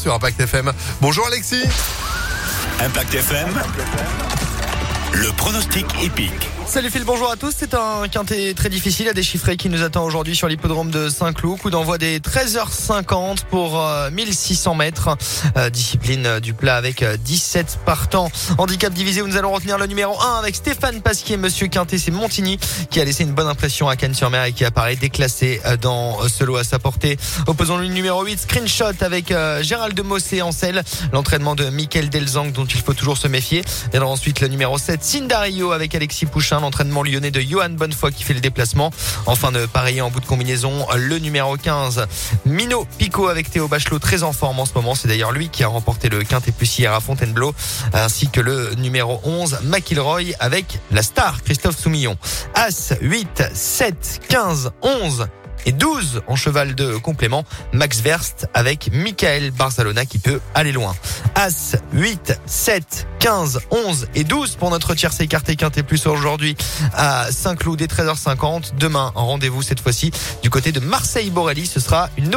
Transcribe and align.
sur 0.00 0.14
Impact 0.14 0.40
FM. 0.40 0.72
Bonjour 1.02 1.26
Alexis. 1.26 1.62
Impact 2.80 3.14
FM. 3.14 3.48
Le 5.12 5.30
pronostic 5.36 5.84
épique. 6.02 6.48
Salut 6.70 6.88
Phil, 6.88 7.02
bonjour 7.02 7.28
à 7.28 7.34
tous. 7.34 7.52
C'est 7.56 7.74
un 7.74 8.06
quintet 8.06 8.54
très 8.54 8.68
difficile 8.68 9.08
à 9.08 9.12
déchiffrer 9.12 9.56
qui 9.56 9.68
nous 9.68 9.82
attend 9.82 10.04
aujourd'hui 10.04 10.36
sur 10.36 10.46
l'hippodrome 10.46 10.92
de 10.92 11.08
Saint-Cloud. 11.08 11.58
Coup 11.58 11.68
d'envoi 11.68 11.98
des 11.98 12.20
13h50 12.20 13.38
pour 13.50 13.84
1600 14.12 14.70
euh, 14.70 14.74
mètres. 14.76 15.16
Euh, 15.56 15.68
discipline 15.68 16.26
euh, 16.26 16.38
du 16.38 16.54
plat 16.54 16.76
avec 16.76 17.04
17 17.04 17.80
partants. 17.84 18.30
Handicap 18.56 18.92
divisé 18.92 19.20
où 19.20 19.26
nous 19.26 19.36
allons 19.36 19.50
retenir 19.50 19.78
le 19.78 19.86
numéro 19.86 20.16
1 20.22 20.38
avec 20.38 20.54
Stéphane 20.54 21.00
Pasquier. 21.02 21.36
Monsieur 21.36 21.66
Quintet, 21.66 21.98
c'est 21.98 22.12
Montigny 22.12 22.56
qui 22.88 23.00
a 23.00 23.04
laissé 23.04 23.24
une 23.24 23.32
bonne 23.32 23.48
impression 23.48 23.88
à 23.88 23.96
Cannes-sur-Mer 23.96 24.44
et 24.44 24.52
qui 24.52 24.64
apparaît 24.64 24.94
déclassé 24.94 25.60
dans 25.80 26.20
ce 26.28 26.44
lot 26.44 26.54
à 26.54 26.62
sa 26.62 26.78
portée. 26.78 27.18
Opposons 27.48 27.78
le 27.78 27.86
numéro 27.86 28.24
8, 28.24 28.42
Screenshot 28.42 28.94
avec 29.00 29.34
Gérald 29.62 29.96
de 29.96 30.02
Mossé 30.02 30.40
en 30.40 30.52
selle. 30.52 30.84
L'entraînement 31.12 31.56
de 31.56 31.68
Michael 31.68 32.10
Delzang 32.10 32.52
dont 32.52 32.66
il 32.66 32.80
faut 32.80 32.94
toujours 32.94 33.16
se 33.16 33.26
méfier. 33.26 33.64
Viendra 33.90 34.08
ensuite 34.08 34.40
le 34.40 34.46
numéro 34.46 34.78
7, 34.78 35.02
Sindario 35.02 35.72
avec 35.72 35.96
Alexis 35.96 36.26
Pouchin 36.26 36.59
l'entraînement 36.60 37.02
lyonnais 37.02 37.30
de 37.30 37.40
Johan 37.40 37.70
Bonnefoy 37.70 38.12
qui 38.12 38.24
fait 38.24 38.34
le 38.34 38.40
déplacement. 38.40 38.90
Enfin 39.26 39.52
de 39.52 39.66
pareil 39.66 40.00
en 40.00 40.10
bout 40.10 40.20
de 40.20 40.26
combinaison, 40.26 40.86
le 40.96 41.18
numéro 41.18 41.56
15, 41.56 42.06
Mino 42.44 42.86
Pico 42.98 43.28
avec 43.28 43.50
Théo 43.50 43.68
Bachelot, 43.68 43.98
très 43.98 44.22
en 44.22 44.32
forme 44.32 44.60
en 44.60 44.66
ce 44.66 44.74
moment. 44.74 44.94
C'est 44.94 45.08
d'ailleurs 45.08 45.32
lui 45.32 45.48
qui 45.48 45.64
a 45.64 45.68
remporté 45.68 46.08
le 46.08 46.22
quintet 46.22 46.52
plus 46.52 46.78
hier 46.78 46.92
à 46.92 47.00
Fontainebleau, 47.00 47.54
ainsi 47.92 48.28
que 48.28 48.40
le 48.40 48.74
numéro 48.76 49.20
11, 49.24 49.60
McIlroy 49.64 50.34
avec 50.38 50.78
la 50.90 51.02
star 51.02 51.42
Christophe 51.42 51.78
Soumillon. 51.78 52.16
As 52.54 52.94
8, 53.00 53.44
7, 53.54 54.20
15, 54.28 54.72
11 54.82 55.28
et 55.66 55.72
12 55.72 56.22
en 56.26 56.36
cheval 56.36 56.74
de 56.74 56.96
complément. 56.96 57.44
Max 57.72 58.00
Verst 58.00 58.48
avec 58.54 58.90
Michael 58.92 59.50
Barcelona 59.50 60.04
qui 60.06 60.18
peut 60.18 60.40
aller 60.54 60.72
loin. 60.72 60.94
As 61.34 61.76
8, 61.92 62.40
7, 62.46 63.06
15, 63.18 63.60
11 63.70 64.08
et 64.14 64.24
12 64.24 64.56
pour 64.56 64.70
notre 64.70 64.94
tiercé 64.94 65.24
écarté 65.24 65.56
quinté 65.56 65.82
plus 65.82 66.06
aujourd'hui 66.06 66.56
à 66.94 67.30
Saint-Cloud 67.30 67.78
dès 67.78 67.86
13h50. 67.86 68.74
Demain, 68.78 69.12
rendez-vous 69.14 69.62
cette 69.62 69.80
fois-ci 69.80 70.10
du 70.42 70.50
côté 70.50 70.72
de 70.72 70.80
Marseille-Borelli. 70.80 71.66
Ce 71.66 71.80
sera 71.80 72.10
une 72.16 72.28